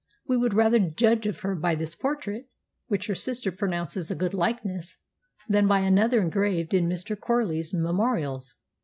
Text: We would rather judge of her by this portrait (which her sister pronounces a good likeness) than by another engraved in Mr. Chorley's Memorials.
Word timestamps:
We 0.25 0.35
would 0.35 0.55
rather 0.55 0.79
judge 0.79 1.27
of 1.27 1.41
her 1.41 1.53
by 1.53 1.75
this 1.75 1.93
portrait 1.93 2.49
(which 2.87 3.05
her 3.05 3.13
sister 3.13 3.51
pronounces 3.51 4.09
a 4.09 4.15
good 4.15 4.33
likeness) 4.33 4.97
than 5.47 5.67
by 5.67 5.81
another 5.81 6.21
engraved 6.23 6.73
in 6.73 6.89
Mr. 6.89 7.15
Chorley's 7.15 7.71
Memorials. 7.71 8.55